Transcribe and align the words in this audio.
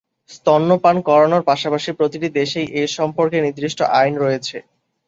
স্তন্যপান 0.31 0.95
করানোর 1.07 1.43
পাশাপাশি 1.43 1.89
প্রতিটি 1.99 2.27
দেশেই 2.39 2.67
এ 2.73 2.93
সম্পর্কে 2.97 3.37
নির্দিষ্ট 3.41 3.79
আইন 3.99 4.13
রয়েছে। 4.17 4.57